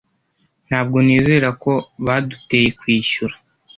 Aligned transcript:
ntabwo 0.67 0.97
nizera 1.05 1.49
ko 1.63 1.71
baduteye 2.05 2.69
kwishyura 2.79 3.35